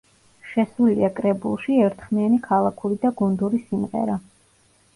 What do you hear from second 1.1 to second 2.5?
კრებულში „ერთხმიანი